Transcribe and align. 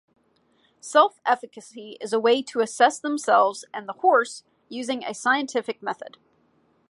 Self-efficacy 0.79 1.99
is 2.01 2.11
a 2.11 2.19
way 2.19 2.41
to 2.41 2.61
assess 2.61 2.97
themselves 2.97 3.65
and 3.71 3.87
the 3.87 3.93
horse 3.93 4.41
using 4.67 5.03
a 5.03 5.13
scientific 5.13 5.83
method. 5.83 6.17